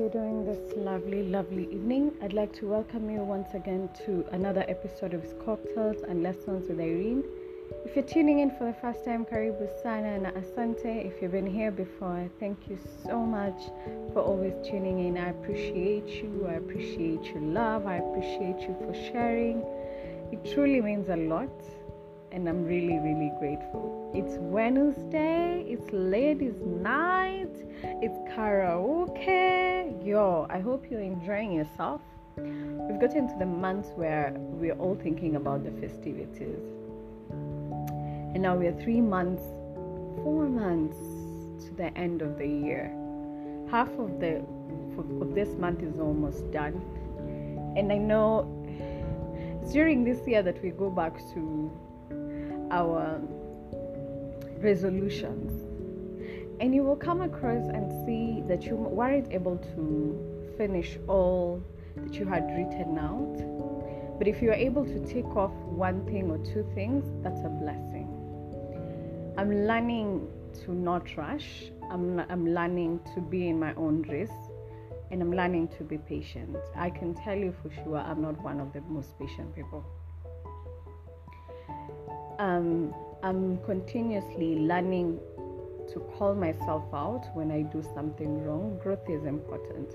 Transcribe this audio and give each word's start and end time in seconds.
you 0.00 0.08
doing 0.08 0.46
this 0.46 0.74
lovely, 0.78 1.22
lovely 1.24 1.64
evening? 1.64 2.10
I'd 2.22 2.32
like 2.32 2.54
to 2.54 2.66
welcome 2.66 3.10
you 3.10 3.18
once 3.18 3.52
again 3.52 3.90
to 4.06 4.24
another 4.32 4.64
episode 4.66 5.12
of 5.12 5.22
Cocktails 5.44 6.02
and 6.08 6.22
Lessons 6.22 6.70
with 6.70 6.80
Irene. 6.80 7.22
If 7.84 7.94
you're 7.94 8.06
tuning 8.06 8.38
in 8.38 8.50
for 8.50 8.64
the 8.64 8.72
first 8.80 9.04
time, 9.04 9.26
Karibu 9.26 9.68
Sana 9.82 10.08
and 10.08 10.26
Asante. 10.28 11.04
If 11.04 11.20
you've 11.20 11.32
been 11.32 11.44
here 11.46 11.70
before, 11.70 12.30
thank 12.40 12.66
you 12.66 12.78
so 13.04 13.18
much 13.18 13.60
for 14.14 14.20
always 14.22 14.54
tuning 14.66 15.06
in. 15.06 15.18
I 15.18 15.28
appreciate 15.28 16.08
you. 16.08 16.46
I 16.48 16.54
appreciate 16.54 17.24
your 17.24 17.42
love. 17.42 17.86
I 17.86 17.96
appreciate 17.96 18.60
you 18.60 18.74
for 18.80 18.94
sharing. 18.94 19.62
It 20.32 20.50
truly 20.54 20.80
means 20.80 21.10
a 21.10 21.16
lot 21.16 21.52
and 22.32 22.48
I'm 22.48 22.64
really, 22.64 22.98
really 22.98 23.32
grateful. 23.38 24.10
It's 24.14 24.36
Wednesday, 24.38 25.64
it's 25.66 25.92
ladies' 25.92 26.60
night, 26.62 27.50
it's 27.82 28.18
karaoke. 28.30 29.79
Yo, 30.02 30.46
I 30.48 30.60
hope 30.60 30.86
you're 30.90 31.02
enjoying 31.02 31.52
yourself. 31.52 32.00
We've 32.38 32.98
gotten 32.98 33.28
to 33.28 33.34
the 33.38 33.44
months 33.44 33.90
where 33.96 34.32
we're 34.34 34.78
all 34.78 34.94
thinking 34.94 35.36
about 35.36 35.62
the 35.62 35.70
festivities. 35.72 36.56
And 37.28 38.40
now 38.40 38.56
we're 38.56 38.72
three 38.80 39.02
months, 39.02 39.42
four 40.24 40.48
months 40.48 40.96
to 41.66 41.74
the 41.74 41.94
end 41.98 42.22
of 42.22 42.38
the 42.38 42.46
year. 42.46 42.90
Half 43.70 43.90
of 43.98 44.20
the 44.20 44.42
of 45.20 45.34
this 45.34 45.50
month 45.58 45.82
is 45.82 46.00
almost 46.00 46.50
done. 46.50 46.80
And 47.76 47.92
I 47.92 47.98
know 47.98 48.48
it's 49.62 49.70
during 49.70 50.02
this 50.02 50.26
year 50.26 50.42
that 50.42 50.62
we 50.62 50.70
go 50.70 50.88
back 50.88 51.18
to 51.34 51.70
our 52.70 53.20
resolutions 54.62 55.69
and 56.60 56.74
you 56.74 56.84
will 56.84 56.96
come 56.96 57.22
across 57.22 57.66
and 57.68 57.90
see 58.04 58.42
that 58.46 58.64
you 58.64 58.76
weren't 58.76 59.32
able 59.32 59.56
to 59.56 60.54
finish 60.58 60.98
all 61.08 61.62
that 61.96 62.14
you 62.14 62.26
had 62.26 62.44
written 62.50 62.98
out. 62.98 64.18
But 64.18 64.28
if 64.28 64.42
you 64.42 64.50
are 64.50 64.60
able 64.68 64.84
to 64.84 65.06
take 65.06 65.34
off 65.34 65.52
one 65.64 66.04
thing 66.04 66.30
or 66.30 66.36
two 66.38 66.70
things 66.74 67.04
that's 67.22 67.40
a 67.40 67.48
blessing. 67.48 68.08
I'm 69.38 69.66
learning 69.66 70.28
to 70.64 70.74
not 70.74 71.16
rush. 71.16 71.70
I'm, 71.90 72.20
I'm 72.28 72.52
learning 72.54 73.00
to 73.14 73.22
be 73.22 73.48
in 73.48 73.58
my 73.58 73.72
own 73.74 74.02
race 74.02 74.30
and 75.10 75.22
i'm 75.22 75.34
learning 75.34 75.68
to 75.76 75.82
be 75.82 75.98
patient. 75.98 76.56
I 76.76 76.90
can 76.90 77.14
tell 77.14 77.36
you 77.36 77.52
for 77.62 77.70
sure 77.82 77.96
i'm 77.96 78.22
not 78.22 78.40
one 78.42 78.60
of 78.60 78.72
the 78.72 78.80
most 78.82 79.18
patient 79.18 79.54
people. 79.56 79.84
Um, 82.38 82.94
I'm 83.22 83.58
continuously 83.64 84.60
learning 84.60 85.18
to 85.92 86.00
call 86.16 86.34
myself 86.34 86.84
out 86.94 87.26
when 87.34 87.50
I 87.50 87.62
do 87.62 87.82
something 87.94 88.44
wrong. 88.44 88.78
Growth 88.82 89.08
is 89.08 89.24
important. 89.24 89.92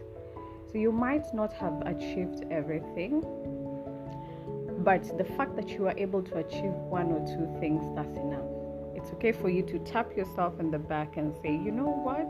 So 0.72 0.78
you 0.78 0.92
might 0.92 1.34
not 1.34 1.54
have 1.54 1.82
achieved 1.86 2.46
everything, 2.52 3.22
but 4.84 5.18
the 5.18 5.24
fact 5.24 5.56
that 5.56 5.70
you 5.70 5.88
are 5.88 5.98
able 5.98 6.22
to 6.24 6.38
achieve 6.38 6.74
one 6.90 7.12
or 7.12 7.26
two 7.26 7.60
things, 7.60 7.84
that's 7.96 8.18
enough. 8.18 8.46
It's 8.96 9.12
okay 9.14 9.32
for 9.32 9.50
you 9.50 9.62
to 9.64 9.80
tap 9.80 10.16
yourself 10.18 10.60
in 10.60 10.72
the 10.72 10.80
back 10.80 11.18
and 11.18 11.34
say, 11.42 11.52
you 11.52 11.72
know 11.72 11.92
what? 12.04 12.30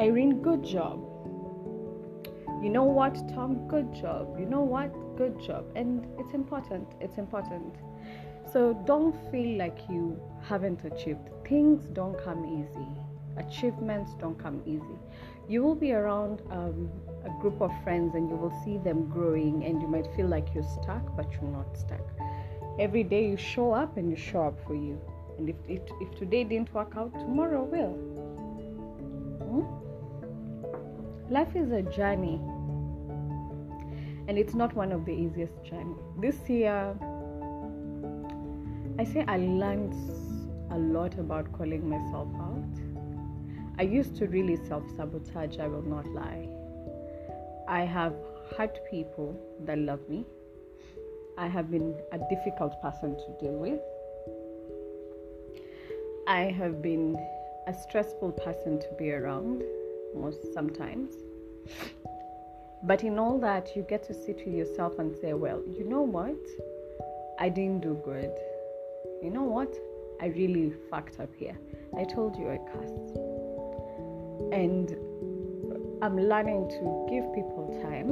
Irene, 0.00 0.42
good 0.42 0.64
job. 0.64 0.98
You 2.62 2.70
know 2.70 2.84
what, 2.84 3.14
Tom? 3.34 3.68
Good 3.68 3.94
job. 3.94 4.36
You 4.38 4.46
know 4.46 4.62
what? 4.62 4.90
Good 5.16 5.40
job. 5.40 5.66
And 5.76 6.06
it's 6.18 6.34
important. 6.34 6.88
It's 7.00 7.18
important. 7.18 7.74
So 8.54 8.72
don't 8.86 9.16
feel 9.32 9.58
like 9.58 9.78
you 9.90 10.16
haven't 10.48 10.84
achieved. 10.84 11.28
Things 11.48 11.88
don't 11.92 12.16
come 12.24 12.44
easy. 12.46 12.86
Achievements 13.36 14.12
don't 14.20 14.38
come 14.38 14.62
easy. 14.64 14.96
You 15.48 15.64
will 15.64 15.74
be 15.74 15.92
around 15.92 16.40
um, 16.52 16.88
a 17.24 17.30
group 17.40 17.60
of 17.60 17.72
friends 17.82 18.14
and 18.14 18.30
you 18.30 18.36
will 18.36 18.56
see 18.64 18.78
them 18.78 19.08
growing, 19.08 19.64
and 19.64 19.82
you 19.82 19.88
might 19.88 20.06
feel 20.14 20.28
like 20.28 20.54
you're 20.54 20.62
stuck, 20.62 21.16
but 21.16 21.32
you're 21.32 21.50
not 21.50 21.76
stuck. 21.76 22.06
Every 22.78 23.02
day 23.02 23.26
you 23.26 23.36
show 23.36 23.72
up 23.72 23.96
and 23.96 24.08
you 24.08 24.16
show 24.16 24.44
up 24.44 24.64
for 24.64 24.76
you. 24.76 25.00
And 25.36 25.48
if, 25.48 25.56
if, 25.68 25.82
if 26.00 26.16
today 26.16 26.44
didn't 26.44 26.72
work 26.72 26.92
out, 26.96 27.12
tomorrow 27.14 27.64
will. 27.64 27.94
Hmm? 29.50 29.64
Life 31.28 31.56
is 31.56 31.72
a 31.72 31.82
journey, 31.82 32.38
and 34.28 34.38
it's 34.38 34.54
not 34.54 34.72
one 34.76 34.92
of 34.92 35.04
the 35.04 35.12
easiest 35.12 35.60
journeys. 35.64 36.04
This 36.20 36.48
year, 36.48 36.96
I 38.96 39.02
say 39.02 39.24
I 39.26 39.38
learned 39.38 39.92
a 40.70 40.78
lot 40.78 41.18
about 41.18 41.52
calling 41.52 41.88
myself 41.88 42.28
out. 42.36 42.64
I 43.76 43.82
used 43.82 44.14
to 44.18 44.28
really 44.28 44.54
self 44.68 44.84
sabotage, 44.96 45.58
I 45.58 45.66
will 45.66 45.82
not 45.82 46.06
lie. 46.06 46.48
I 47.66 47.80
have 47.80 48.14
hurt 48.56 48.78
people 48.88 49.36
that 49.64 49.78
love 49.78 50.08
me. 50.08 50.24
I 51.36 51.48
have 51.48 51.72
been 51.72 51.96
a 52.12 52.18
difficult 52.30 52.80
person 52.80 53.16
to 53.16 53.36
deal 53.40 53.58
with. 53.58 53.80
I 56.28 56.42
have 56.52 56.80
been 56.80 57.18
a 57.66 57.74
stressful 57.74 58.30
person 58.30 58.78
to 58.78 58.88
be 58.96 59.10
around 59.10 59.64
most 60.14 60.54
sometimes. 60.54 61.10
But 62.84 63.02
in 63.02 63.18
all 63.18 63.40
that, 63.40 63.74
you 63.74 63.82
get 63.82 64.04
to 64.04 64.14
sit 64.14 64.36
with 64.46 64.54
yourself 64.54 65.00
and 65.00 65.12
say, 65.16 65.32
well, 65.32 65.62
you 65.66 65.82
know 65.82 66.02
what? 66.02 66.36
I 67.40 67.48
didn't 67.48 67.80
do 67.80 68.00
good 68.04 68.30
you 69.24 69.30
know 69.30 69.42
what? 69.42 69.74
I 70.20 70.26
really 70.26 70.74
fucked 70.90 71.18
up 71.18 71.30
here. 71.34 71.56
I 71.98 72.04
told 72.04 72.36
you 72.36 72.50
I 72.50 72.58
cussed. 72.72 73.16
And 74.52 74.90
I'm 76.02 76.20
learning 76.20 76.68
to 76.68 77.06
give 77.08 77.24
people 77.34 77.72
time. 77.82 78.10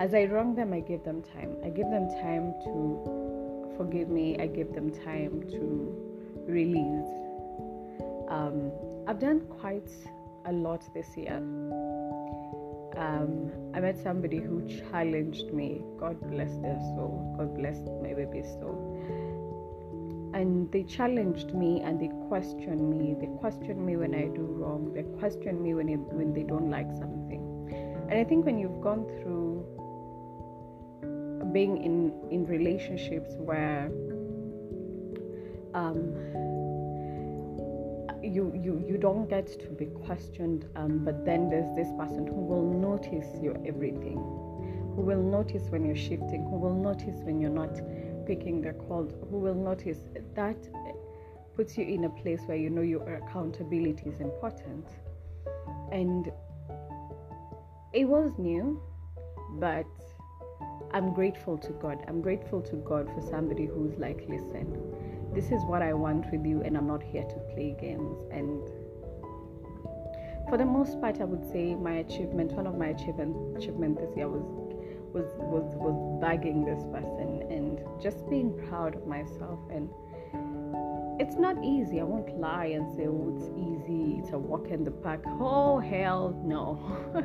As 0.00 0.14
I 0.14 0.24
wrong 0.24 0.54
them, 0.54 0.72
I 0.72 0.80
give 0.80 1.04
them 1.04 1.22
time. 1.22 1.56
I 1.62 1.68
give 1.68 1.90
them 1.90 2.08
time 2.22 2.54
to 2.64 3.74
forgive 3.76 4.08
me. 4.08 4.38
I 4.40 4.46
give 4.46 4.72
them 4.72 4.90
time 4.90 5.42
to 5.50 6.42
release. 6.46 7.12
Um, 8.30 8.72
I've 9.06 9.18
done 9.18 9.40
quite 9.60 9.90
a 10.46 10.52
lot 10.52 10.82
this 10.94 11.16
year. 11.16 11.42
Um, 12.96 13.52
I 13.74 13.80
met 13.80 13.98
somebody 13.98 14.38
who 14.38 14.66
challenged 14.90 15.52
me. 15.52 15.82
God 15.98 16.20
bless 16.30 16.50
their 16.58 16.78
soul. 16.94 17.34
God 17.38 17.54
bless 17.56 17.78
my 18.02 18.14
baby's 18.14 18.48
soul 18.60 18.78
and 20.34 20.70
they 20.72 20.82
challenged 20.82 21.54
me 21.54 21.80
and 21.80 22.00
they 22.00 22.10
questioned 22.28 22.98
me 22.98 23.16
they 23.18 23.30
questioned 23.38 23.84
me 23.84 23.96
when 23.96 24.14
i 24.14 24.26
do 24.28 24.42
wrong 24.42 24.92
they 24.92 25.02
question 25.18 25.62
me 25.62 25.74
when, 25.74 25.88
it, 25.88 25.98
when 26.12 26.34
they 26.34 26.42
don't 26.42 26.70
like 26.70 26.90
something 26.98 27.42
and 28.10 28.18
i 28.18 28.24
think 28.24 28.44
when 28.44 28.58
you've 28.58 28.80
gone 28.82 29.04
through 29.20 29.64
being 31.52 31.82
in 31.82 32.12
in 32.30 32.46
relationships 32.46 33.34
where 33.38 33.90
um, 35.74 36.14
you 38.22 38.52
you 38.54 38.84
you 38.88 38.98
don't 38.98 39.28
get 39.28 39.46
to 39.46 39.68
be 39.68 39.86
questioned 39.86 40.66
um, 40.76 41.04
but 41.04 41.24
then 41.24 41.48
there's 41.48 41.74
this 41.76 41.88
person 41.98 42.26
who 42.26 42.40
will 42.40 42.70
notice 42.70 43.26
your 43.42 43.56
everything 43.66 44.16
who 44.94 45.02
will 45.02 45.22
notice 45.22 45.64
when 45.70 45.84
you're 45.84 45.96
shifting 45.96 46.46
who 46.50 46.56
will 46.56 46.74
notice 46.74 47.20
when 47.24 47.40
you're 47.40 47.50
not 47.50 47.80
picking 48.26 48.60
the 48.60 48.72
call 48.72 49.08
who 49.30 49.38
will 49.38 49.54
notice 49.54 49.98
that 50.34 50.56
puts 51.58 51.76
you 51.76 51.84
in 51.84 52.04
a 52.04 52.08
place 52.10 52.40
where 52.46 52.56
you 52.56 52.70
know 52.70 52.82
your 52.82 53.02
accountability 53.16 54.08
is 54.08 54.20
important. 54.20 54.86
And 55.90 56.30
it 57.92 58.04
was 58.04 58.30
new 58.38 58.80
but 59.58 59.86
i'm 60.92 61.14
grateful 61.14 61.56
to 61.56 61.72
god. 61.80 62.04
I'm 62.06 62.20
grateful 62.20 62.60
to 62.60 62.76
god 62.76 63.08
for 63.14 63.22
somebody 63.22 63.64
who's 63.64 63.98
like 63.98 64.24
listen 64.28 64.68
this 65.38 65.52
is 65.52 65.64
what 65.66 65.82
i 65.82 65.92
want 65.92 66.28
with 66.32 66.44
you 66.44 66.62
and 66.62 66.76
i'm 66.76 66.88
not 66.88 67.00
here 67.00 67.22
to 67.22 67.38
play 67.54 67.76
games. 67.80 68.18
And 68.32 68.60
for 70.48 70.58
the 70.58 70.64
most 70.64 71.00
part 71.00 71.20
i 71.20 71.24
would 71.24 71.44
say 71.52 71.76
my 71.76 71.98
achievement 71.98 72.50
one 72.60 72.66
of 72.66 72.76
my 72.76 72.88
achievement 72.88 73.36
achievement 73.56 74.00
this 74.00 74.16
year 74.16 74.28
was 74.28 74.42
was 75.14 75.28
was 75.52 75.66
was 75.76 75.96
bagging 76.20 76.64
this 76.64 76.82
person 76.94 77.30
and 77.56 77.78
just 78.02 78.28
being 78.28 78.50
proud 78.68 78.96
of 78.96 79.06
myself. 79.06 79.60
And 79.70 79.88
it's 81.20 81.36
not 81.36 81.56
easy. 81.64 82.00
I 82.00 82.04
won't 82.04 82.36
lie 82.38 82.70
and 82.78 82.90
say 82.96 83.06
oh 83.06 83.32
it's 83.36 83.48
easy. 83.68 84.18
It's 84.18 84.32
a 84.32 84.38
walk 84.38 84.66
in 84.68 84.82
the 84.82 84.90
park. 84.90 85.22
Oh 85.40 85.78
hell 85.78 86.34
no. 86.44 86.64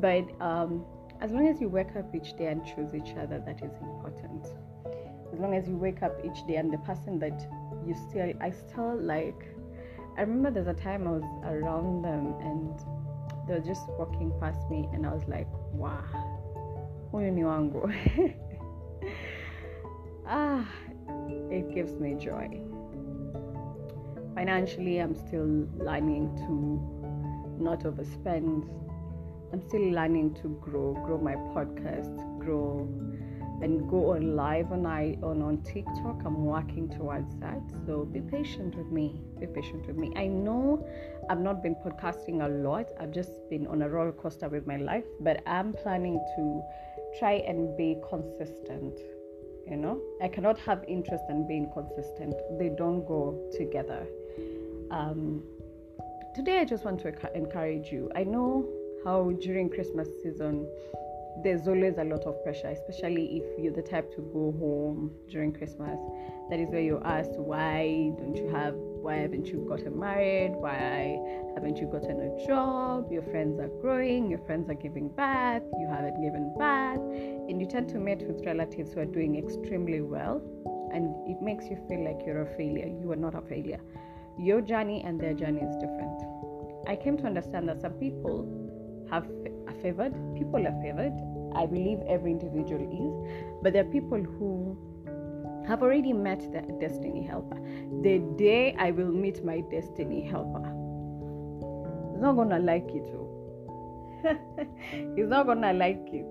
But 0.00 0.24
um, 0.40 0.84
as 1.20 1.32
long 1.32 1.48
as 1.48 1.60
you 1.60 1.68
wake 1.68 1.96
up 1.96 2.14
each 2.14 2.36
day 2.36 2.46
and 2.46 2.64
choose 2.64 2.94
each 2.94 3.16
other 3.16 3.42
that 3.44 3.62
is 3.62 3.74
important 3.80 4.46
as 5.34 5.40
long 5.40 5.54
as 5.54 5.68
you 5.68 5.76
wake 5.76 6.02
up 6.02 6.16
each 6.24 6.46
day 6.46 6.56
and 6.56 6.72
the 6.72 6.78
person 6.78 7.18
that 7.18 7.46
you 7.86 7.94
still 8.08 8.32
i 8.40 8.50
still 8.50 8.96
like 9.00 9.44
i 10.16 10.20
remember 10.20 10.50
there's 10.50 10.68
a 10.68 10.80
time 10.80 11.08
i 11.08 11.10
was 11.10 11.24
around 11.44 12.02
them 12.02 12.34
and 12.40 12.78
they 13.46 13.54
were 13.54 13.66
just 13.66 13.82
walking 13.98 14.32
past 14.40 14.70
me 14.70 14.88
and 14.92 15.04
i 15.04 15.12
was 15.12 15.26
like 15.26 15.48
wow 15.72 16.04
ah 20.26 20.66
it 21.50 21.74
gives 21.74 21.96
me 21.96 22.14
joy 22.14 22.48
financially 24.34 24.98
i'm 24.98 25.14
still 25.14 25.66
learning 25.76 26.34
to 26.46 26.94
not 27.58 27.80
overspend. 27.80 28.68
I'm 29.52 29.62
still 29.68 29.90
learning 29.90 30.34
to 30.42 30.48
grow, 30.60 30.94
grow 31.04 31.18
my 31.18 31.34
podcast, 31.54 32.16
grow 32.38 32.88
and 33.62 33.88
go 33.88 34.12
on 34.12 34.36
live 34.36 34.72
on 34.72 34.86
I 34.86 35.16
on, 35.22 35.42
on 35.42 35.62
TikTok. 35.62 36.22
I'm 36.24 36.44
working 36.44 36.88
towards 36.88 37.36
that. 37.36 37.60
So 37.86 38.04
be 38.04 38.20
patient 38.20 38.76
with 38.76 38.90
me. 38.90 39.20
Be 39.38 39.46
patient 39.46 39.86
with 39.86 39.96
me. 39.96 40.12
I 40.16 40.26
know 40.26 40.86
I've 41.30 41.40
not 41.40 41.62
been 41.62 41.74
podcasting 41.76 42.44
a 42.44 42.48
lot. 42.48 42.88
I've 43.00 43.12
just 43.12 43.48
been 43.50 43.66
on 43.66 43.82
a 43.82 43.88
roller 43.88 44.12
coaster 44.12 44.48
with 44.48 44.66
my 44.66 44.76
life, 44.76 45.04
but 45.20 45.42
I'm 45.46 45.72
planning 45.72 46.20
to 46.36 46.62
try 47.18 47.34
and 47.46 47.76
be 47.76 47.96
consistent. 48.08 48.98
You 49.66 49.76
know, 49.76 50.00
I 50.22 50.28
cannot 50.28 50.58
have 50.60 50.84
interest 50.86 51.24
in 51.30 51.48
being 51.48 51.70
consistent. 51.72 52.34
They 52.58 52.68
don't 52.68 53.06
go 53.06 53.50
together. 53.56 54.06
Um, 54.90 55.42
today, 56.34 56.58
I 56.58 56.64
just 56.66 56.84
want 56.84 57.00
to 57.00 57.36
encourage 57.36 57.90
you. 57.90 58.10
I 58.14 58.24
know 58.24 58.68
how 59.04 59.30
during 59.40 59.70
Christmas 59.70 60.08
season 60.22 60.66
there's 61.42 61.66
always 61.66 61.98
a 61.98 62.04
lot 62.04 62.22
of 62.22 62.42
pressure, 62.44 62.68
especially 62.68 63.42
if 63.42 63.62
you're 63.62 63.72
the 63.72 63.82
type 63.82 64.10
to 64.14 64.22
go 64.32 64.54
home 64.58 65.10
during 65.28 65.52
Christmas. 65.52 65.98
That 66.50 66.60
is 66.60 66.68
where 66.68 66.80
you're 66.80 67.04
asked, 67.06 67.36
why 67.36 68.12
don't 68.16 68.36
you 68.36 68.48
have, 68.48 68.74
why 68.74 69.16
haven't 69.16 69.46
you 69.46 69.66
gotten 69.68 69.98
married? 69.98 70.52
Why 70.54 71.18
haven't 71.54 71.78
you 71.78 71.86
gotten 71.86 72.20
a 72.20 72.46
job? 72.46 73.10
Your 73.10 73.22
friends 73.22 73.58
are 73.58 73.70
growing, 73.80 74.30
your 74.30 74.40
friends 74.40 74.68
are 74.70 74.74
giving 74.74 75.08
birth, 75.08 75.62
you 75.78 75.88
haven't 75.90 76.22
given 76.22 76.54
birth, 76.56 77.00
and 77.48 77.60
you 77.60 77.66
tend 77.66 77.88
to 77.90 77.98
meet 77.98 78.22
with 78.26 78.44
relatives 78.46 78.92
who 78.92 79.00
are 79.00 79.06
doing 79.06 79.36
extremely 79.36 80.00
well, 80.02 80.40
and 80.92 81.14
it 81.28 81.42
makes 81.42 81.64
you 81.66 81.76
feel 81.88 82.04
like 82.04 82.24
you're 82.26 82.42
a 82.42 82.56
failure. 82.56 82.86
You 82.86 83.10
are 83.12 83.16
not 83.16 83.34
a 83.34 83.42
failure. 83.42 83.80
Your 84.38 84.60
journey 84.60 85.02
and 85.04 85.20
their 85.20 85.34
journey 85.34 85.60
is 85.60 85.74
different. 85.76 86.20
I 86.86 86.96
came 86.96 87.16
to 87.18 87.24
understand 87.24 87.68
that 87.68 87.80
some 87.80 87.94
people 87.94 88.46
have 89.10 89.26
favored, 89.84 90.14
people 90.34 90.66
are 90.66 90.76
favored. 90.80 91.12
I 91.54 91.66
believe 91.66 92.00
every 92.08 92.30
individual 92.32 92.80
is, 92.80 93.60
but 93.62 93.74
there 93.74 93.84
are 93.84 93.92
people 93.92 94.18
who 94.18 94.76
have 95.68 95.82
already 95.82 96.14
met 96.14 96.40
their 96.52 96.64
destiny 96.80 97.22
helper. 97.22 97.58
The 98.02 98.18
day 98.38 98.74
I 98.78 98.90
will 98.92 99.12
meet 99.12 99.44
my 99.44 99.60
destiny 99.70 100.22
helper, 100.22 100.64
he's 102.12 102.22
not 102.22 102.36
gonna 102.36 102.58
like 102.58 102.88
it. 102.94 103.06
Oh. 103.14 103.30
he's 105.16 105.28
not 105.36 105.46
gonna 105.46 105.74
like 105.74 106.08
it. 106.12 106.26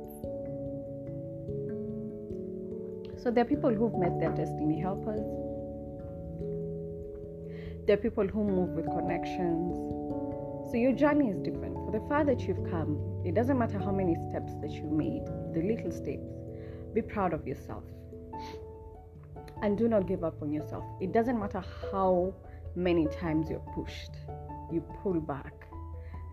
So 3.22 3.30
there 3.32 3.44
are 3.44 3.48
people 3.48 3.74
who've 3.74 3.96
met 3.96 4.20
their 4.20 4.32
destiny 4.32 4.82
helpers. 4.82 5.22
There 7.86 7.98
are 7.98 8.02
people 8.02 8.28
who 8.28 8.44
move 8.44 8.70
with 8.70 8.90
connections. 8.90 9.78
So 10.72 10.78
your 10.78 10.94
journey 10.94 11.30
is 11.30 11.40
different. 11.40 11.76
For 11.86 11.92
the 11.92 12.04
far 12.10 12.26
that 12.26 12.42
you've 12.42 12.64
come, 12.72 13.13
it 13.26 13.36
doesn't 13.36 13.58
matter 13.58 13.80
how 13.80 13.92
many 13.92 14.16
steps 14.30 14.54
that 14.62 14.72
you 14.72 14.84
made, 14.84 15.26
the 15.54 15.62
little 15.62 15.92
steps. 15.92 16.28
Be 16.94 17.02
proud 17.02 17.34
of 17.34 17.48
yourself. 17.48 17.84
And 19.62 19.78
do 19.78 19.88
not 19.88 20.08
give 20.08 20.24
up 20.24 20.42
on 20.42 20.52
yourself. 20.52 20.84
It 21.02 21.14
doesn't 21.14 21.40
matter 21.40 21.64
how 21.92 22.36
many 22.76 23.08
times 23.08 23.50
you're 23.50 23.66
pushed, 23.74 24.12
you 24.72 24.84
pull 25.02 25.22
back. 25.22 25.54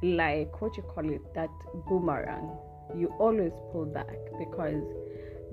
Like 0.02 0.60
what 0.60 0.76
you 0.76 0.82
call 0.82 1.08
it, 1.08 1.22
that 1.34 1.50
boomerang. 1.88 2.56
You 2.96 3.08
always 3.20 3.52
pull 3.70 3.84
back 3.84 4.16
because 4.38 4.82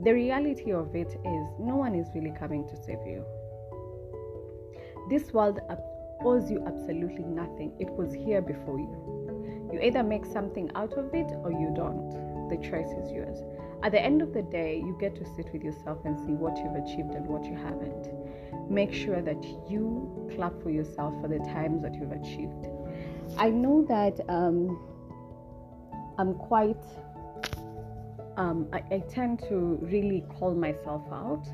the 0.03 0.13
reality 0.13 0.71
of 0.71 0.95
it 0.95 1.09
is 1.09 1.47
no 1.59 1.75
one 1.75 1.93
is 1.93 2.07
really 2.15 2.33
coming 2.39 2.67
to 2.67 2.75
save 2.75 3.05
you. 3.05 3.23
This 5.09 5.33
world 5.33 5.59
owes 6.25 6.49
you 6.49 6.63
absolutely 6.65 7.23
nothing. 7.23 7.73
It 7.79 7.89
was 7.91 8.13
here 8.13 8.41
before 8.41 8.79
you. 8.79 9.26
You 9.71 9.79
either 9.81 10.03
make 10.03 10.25
something 10.25 10.71
out 10.75 10.93
of 10.93 11.13
it 11.13 11.31
or 11.43 11.51
you 11.51 11.71
don't. 11.75 12.49
The 12.49 12.57
choice 12.57 12.89
is 13.03 13.11
yours. 13.11 13.37
At 13.83 13.91
the 13.91 14.01
end 14.01 14.21
of 14.21 14.33
the 14.33 14.41
day, 14.41 14.77
you 14.77 14.97
get 14.99 15.15
to 15.15 15.25
sit 15.35 15.51
with 15.53 15.63
yourself 15.63 15.99
and 16.05 16.17
see 16.19 16.33
what 16.33 16.57
you've 16.57 16.75
achieved 16.75 17.13
and 17.13 17.27
what 17.27 17.45
you 17.45 17.55
haven't. 17.55 18.09
Make 18.71 18.93
sure 18.93 19.21
that 19.21 19.43
you 19.69 20.31
clap 20.35 20.61
for 20.63 20.69
yourself 20.69 21.13
for 21.21 21.27
the 21.27 21.39
times 21.39 21.83
that 21.83 21.93
you've 21.95 22.11
achieved. 22.11 22.67
I 23.37 23.49
know 23.49 23.85
that 23.87 24.19
um, 24.29 24.79
I'm 26.17 26.33
quite, 26.33 26.83
um, 28.37 28.67
I, 28.73 28.81
I 28.89 29.03
tend 29.09 29.39
to 29.49 29.77
really 29.81 30.23
call 30.39 30.55
myself 30.55 31.03
out 31.11 31.47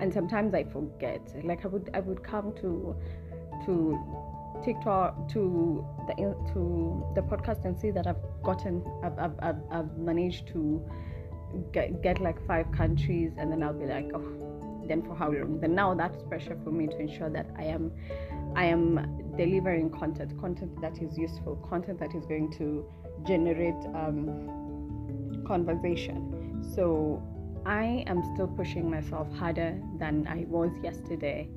and 0.00 0.12
sometimes 0.12 0.54
I 0.54 0.64
forget. 0.64 1.20
Like 1.44 1.64
I 1.64 1.68
would, 1.68 1.90
I 1.94 2.00
would 2.00 2.22
come 2.22 2.54
to 2.60 2.96
to 3.66 3.98
TikTok 4.64 5.28
to 5.30 5.86
the 6.06 6.14
to 6.52 7.04
the 7.14 7.22
podcast 7.22 7.64
and 7.64 7.78
see 7.78 7.90
that 7.90 8.06
I've 8.06 8.22
gotten 8.42 8.84
I've, 9.02 9.18
I've, 9.18 9.38
I've, 9.40 9.62
I've 9.70 9.98
managed 9.98 10.48
to 10.48 10.84
get, 11.72 12.02
get 12.02 12.20
like 12.20 12.44
five 12.46 12.70
countries 12.72 13.32
and 13.38 13.50
then 13.50 13.62
I'll 13.62 13.72
be 13.72 13.86
like 13.86 14.10
oh 14.14 14.50
then 14.90 15.02
for 15.02 15.14
how 15.14 15.30
long? 15.30 15.60
Then 15.60 15.74
now 15.74 15.94
that's 15.94 16.22
pressure 16.24 16.58
for 16.64 16.70
me 16.70 16.88
to 16.88 16.98
ensure 16.98 17.30
that 17.30 17.46
I 17.56 17.64
am 17.64 17.92
I 18.56 18.64
am 18.64 19.34
delivering 19.36 19.90
content 19.90 20.38
content 20.40 20.80
that 20.80 21.00
is 21.00 21.16
useful 21.16 21.56
content 21.70 22.00
that 22.00 22.14
is 22.14 22.26
going 22.26 22.52
to 22.58 22.84
generate 23.24 23.80
um, 23.94 25.44
conversation. 25.46 26.64
So 26.74 27.22
I 27.64 28.04
am 28.06 28.22
still 28.34 28.48
pushing 28.48 28.90
myself 28.90 29.32
harder 29.34 29.80
than 29.98 30.26
I 30.26 30.44
was 30.48 30.70
yesterday 30.82 31.48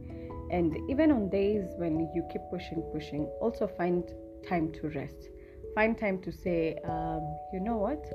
and 0.53 0.77
even 0.87 1.11
on 1.11 1.29
days 1.29 1.65
when 1.77 2.11
you 2.13 2.23
keep 2.31 2.41
pushing, 2.51 2.83
pushing, 2.93 3.25
also 3.41 3.67
find 3.67 4.03
time 4.47 4.71
to 4.73 4.89
rest. 4.89 5.29
Find 5.73 5.97
time 5.97 6.21
to 6.21 6.31
say, 6.31 6.77
um, 6.85 7.21
you 7.51 7.59
know 7.59 7.77
what? 7.77 8.05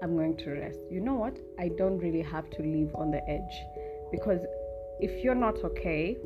I'm 0.00 0.14
going 0.14 0.36
to 0.36 0.50
rest. 0.50 0.78
You 0.88 1.00
know 1.00 1.14
what? 1.14 1.36
I 1.58 1.70
don't 1.76 1.98
really 1.98 2.22
have 2.22 2.48
to 2.50 2.62
live 2.62 2.94
on 2.94 3.10
the 3.10 3.20
edge. 3.28 3.56
Because 4.12 4.40
if 5.00 5.24
you're 5.24 5.34
not 5.34 5.56
okay, 5.64 6.16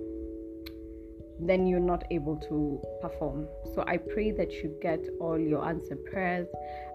then 1.48 1.66
you're 1.66 1.81
not 1.81 2.04
able 2.10 2.37
to 2.37 2.81
perform. 3.00 3.46
So 3.75 3.84
I 3.87 3.96
pray 3.96 4.31
that 4.32 4.52
you 4.52 4.76
get 4.82 5.04
all 5.20 5.38
your 5.38 5.64
answered 5.64 6.04
prayers. 6.04 6.48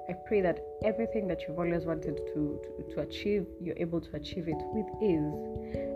I 0.08 0.14
pray 0.28 0.42
that 0.42 0.60
everything 0.84 1.28
that 1.30 1.42
you've 1.48 1.58
always 1.58 1.86
wanted 1.86 2.18
to, 2.18 2.60
to, 2.78 2.94
to, 2.94 3.02
achieve, 3.02 3.48
you're 3.60 3.78
able 3.78 4.00
to 4.02 4.16
achieve 4.16 4.48
it 4.48 4.62
with 4.74 4.86
ease. 5.02 5.34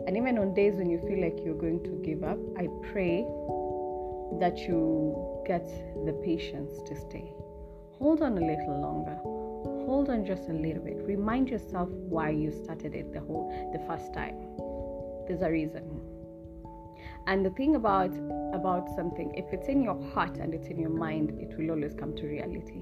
And 0.08 0.18
even 0.18 0.40
on 0.40 0.54
days 0.56 0.76
when 0.76 0.90
you 0.90 1.00
feel 1.08 1.22
like 1.22 1.38
you're 1.46 1.60
going 1.60 1.84
to 1.84 2.02
give 2.04 2.24
up, 2.24 2.40
I 2.58 2.68
pray 2.92 3.24
that 4.40 4.58
you 4.68 5.44
get 5.46 5.66
the 6.06 6.14
patience 6.24 6.82
to 6.88 6.96
stay. 6.96 7.32
Hold 8.00 8.22
on 8.22 8.38
a 8.38 8.42
little 8.42 8.82
longer. 8.82 9.16
Hold 9.86 10.10
on 10.10 10.26
just 10.26 10.50
a 10.50 10.54
little 10.54 10.82
bit. 10.82 10.98
Remind 11.02 11.50
yourself 11.50 11.90
why 11.90 12.30
you 12.30 12.52
started 12.52 12.96
it 12.96 13.12
the 13.14 13.20
whole 13.20 13.50
the 13.74 13.80
first 13.86 14.14
time. 14.14 14.38
There's 15.28 15.42
a 15.42 15.52
reason. 15.52 16.02
And 17.28 17.46
the 17.46 17.52
thing 17.52 17.76
about 17.76 18.12
about 18.60 18.94
something, 18.96 19.34
if 19.36 19.54
it's 19.54 19.68
in 19.68 19.82
your 19.82 20.00
heart 20.12 20.38
and 20.38 20.54
it's 20.54 20.68
in 20.68 20.78
your 20.78 20.90
mind, 20.90 21.32
it 21.40 21.58
will 21.58 21.72
always 21.72 21.94
come 21.94 22.14
to 22.16 22.28
reality. 22.28 22.82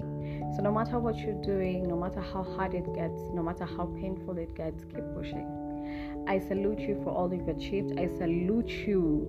So 0.56 0.62
no 0.62 0.72
matter 0.72 0.98
what 0.98 1.16
you're 1.16 1.42
doing, 1.42 1.86
no 1.88 1.96
matter 1.96 2.20
how 2.20 2.42
hard 2.42 2.74
it 2.74 2.92
gets, 2.94 3.20
no 3.32 3.42
matter 3.42 3.64
how 3.64 3.86
painful 4.00 4.36
it 4.38 4.54
gets, 4.56 4.84
keep 4.84 5.04
pushing. 5.14 6.24
I 6.26 6.38
salute 6.40 6.80
you 6.80 7.00
for 7.04 7.10
all 7.10 7.32
you've 7.32 7.48
achieved. 7.48 7.98
I 7.98 8.06
salute 8.06 8.70
you 8.86 9.26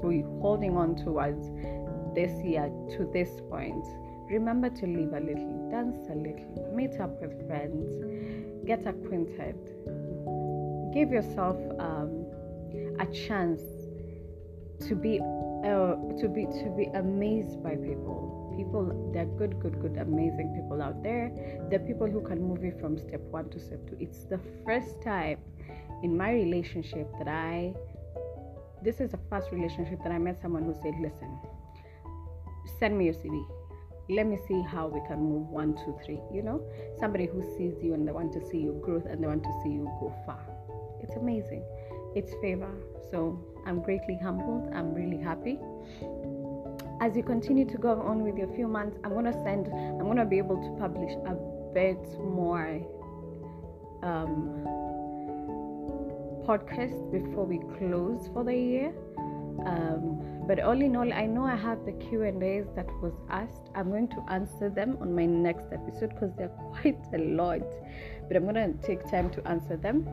for 0.00 0.12
holding 0.40 0.76
on 0.76 0.96
towards 0.96 1.50
this 2.14 2.32
year 2.42 2.70
to 2.96 3.08
this 3.12 3.28
point. 3.50 3.84
Remember 4.30 4.70
to 4.70 4.86
live 4.86 5.12
a 5.12 5.20
little, 5.20 5.68
dance 5.70 6.08
a 6.08 6.14
little, 6.14 6.72
meet 6.74 6.98
up 7.00 7.20
with 7.20 7.46
friends, 7.46 7.86
get 8.66 8.86
acquainted, 8.86 9.58
give 10.94 11.12
yourself 11.12 11.56
um, 11.78 12.24
a 12.98 13.06
chance 13.12 13.60
to 14.88 14.94
be 14.94 15.20
uh, 15.64 15.94
to 16.20 16.28
be 16.28 16.46
to 16.46 16.74
be 16.76 16.86
amazed 16.94 17.62
by 17.62 17.76
people. 17.76 18.54
People 18.56 19.10
they're 19.12 19.24
good 19.24 19.58
good 19.60 19.80
good 19.80 19.96
amazing 19.98 20.54
people 20.54 20.82
out 20.82 21.02
there. 21.02 21.32
They're 21.70 21.78
people 21.78 22.06
who 22.06 22.20
can 22.22 22.40
move 22.40 22.62
you 22.62 22.74
from 22.80 22.98
step 22.98 23.20
one 23.30 23.48
to 23.50 23.58
step 23.58 23.86
two. 23.88 23.96
It's 24.00 24.24
the 24.24 24.40
first 24.64 25.02
time 25.02 25.38
in 26.02 26.16
my 26.16 26.32
relationship 26.32 27.08
that 27.18 27.28
i 27.28 27.72
this 28.82 29.00
is 29.00 29.12
the 29.12 29.18
first 29.30 29.52
relationship 29.52 29.98
that 30.02 30.10
i 30.12 30.18
met 30.18 30.40
someone 30.42 30.64
who 30.64 30.74
said 30.82 30.94
listen 31.00 31.38
send 32.80 32.98
me 32.98 33.04
your 33.04 33.14
cv 33.14 33.44
let 34.10 34.26
me 34.26 34.36
see 34.48 34.60
how 34.62 34.88
we 34.88 35.00
can 35.06 35.20
move 35.20 35.48
one 35.48 35.74
two 35.74 35.96
three. 36.04 36.20
You 36.32 36.42
know 36.42 36.60
somebody 36.98 37.26
who 37.26 37.42
sees 37.56 37.74
you 37.82 37.94
and 37.94 38.06
they 38.06 38.12
want 38.12 38.32
to 38.32 38.40
see 38.50 38.58
your 38.58 38.74
growth 38.74 39.06
and 39.06 39.22
they 39.22 39.28
want 39.28 39.44
to 39.44 39.52
see 39.62 39.70
you 39.70 39.84
go 40.00 40.12
far. 40.26 40.44
It's 41.00 41.14
amazing 41.16 41.64
it's 42.14 42.32
favor 42.40 42.72
so 43.12 43.38
I'm 43.66 43.80
greatly 43.80 44.18
humbled. 44.20 44.72
I'm 44.74 44.94
really 44.94 45.22
happy. 45.22 45.60
As 47.00 47.16
you 47.16 47.22
continue 47.22 47.66
to 47.66 47.78
go 47.78 48.00
on 48.00 48.22
with 48.22 48.36
your 48.36 48.48
few 48.54 48.66
months, 48.66 48.96
I'm 49.04 49.12
gonna 49.12 49.32
send. 49.44 49.68
I'm 49.68 50.06
gonna 50.06 50.24
be 50.24 50.38
able 50.38 50.56
to 50.56 50.70
publish 50.80 51.12
a 51.26 51.34
bit 51.74 52.02
more 52.18 52.80
um, 54.02 54.58
before 57.12 57.44
we 57.44 57.58
close 57.78 58.28
for 58.32 58.44
the 58.44 58.54
year. 58.54 58.92
Um, 59.66 60.44
but 60.46 60.58
all 60.58 60.80
in 60.80 60.96
all, 60.96 61.12
I 61.12 61.26
know 61.26 61.44
I 61.44 61.54
have 61.54 61.84
the 61.84 61.92
Q 61.92 62.22
and 62.22 62.42
A's 62.42 62.66
that 62.74 62.86
was 63.00 63.12
asked. 63.28 63.70
I'm 63.74 63.90
going 63.90 64.08
to 64.08 64.24
answer 64.28 64.70
them 64.70 64.96
on 65.00 65.14
my 65.14 65.26
next 65.26 65.66
episode 65.72 66.10
because 66.14 66.32
they're 66.36 66.48
quite 66.72 66.98
a 67.14 67.18
lot. 67.18 67.62
But 68.26 68.36
I'm 68.36 68.44
gonna 68.46 68.72
take 68.82 69.08
time 69.10 69.30
to 69.30 69.46
answer 69.46 69.76
them. 69.76 70.08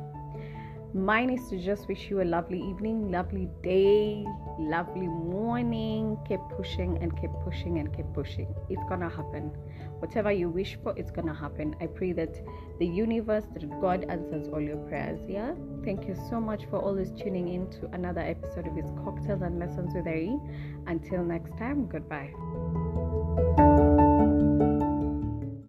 Mine 0.93 1.29
is 1.29 1.47
to 1.49 1.59
just 1.59 1.87
wish 1.87 2.09
you 2.09 2.21
a 2.21 2.23
lovely 2.23 2.59
evening, 2.59 3.11
lovely 3.11 3.47
day, 3.61 4.25
lovely 4.57 5.07
morning. 5.07 6.17
Keep 6.27 6.39
pushing 6.57 6.97
and 6.97 7.15
keep 7.21 7.29
pushing 7.43 7.77
and 7.77 7.95
keep 7.95 8.07
pushing. 8.13 8.53
It's 8.69 8.83
gonna 8.89 9.07
happen. 9.07 9.51
Whatever 9.99 10.31
you 10.31 10.49
wish 10.49 10.79
for, 10.81 10.97
it's 10.97 11.11
gonna 11.11 11.33
happen. 11.33 11.75
I 11.79 11.85
pray 11.85 12.11
that 12.13 12.35
the 12.79 12.87
universe, 12.87 13.45
that 13.53 13.69
God 13.79 14.05
answers 14.09 14.47
all 14.47 14.61
your 14.61 14.77
prayers. 14.87 15.19
Yeah. 15.27 15.53
Thank 15.83 16.07
you 16.07 16.15
so 16.27 16.41
much 16.41 16.65
for 16.65 16.79
always 16.79 17.11
tuning 17.11 17.49
in 17.49 17.69
to 17.71 17.85
another 17.93 18.21
episode 18.21 18.65
of 18.65 18.75
His 18.75 18.89
Cocktails 19.03 19.43
and 19.43 19.59
Lessons 19.59 19.93
with 19.93 20.07
Ari. 20.07 20.39
Until 20.87 21.23
next 21.23 21.55
time, 21.59 21.87
goodbye. 21.87 22.33